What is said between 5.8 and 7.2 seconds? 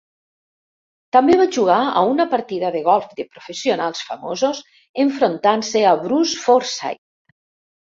a Bruce Forsyth.